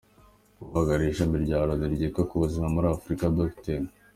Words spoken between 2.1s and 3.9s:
ku buzima muri Afurika Dr.